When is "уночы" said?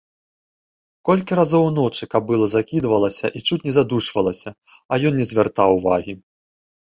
1.71-2.03